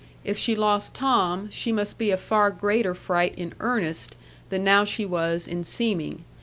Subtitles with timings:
[0.23, 4.15] if she lost Tom, she must be a far greater fright in earnest,
[4.49, 6.23] than now she was in seeming.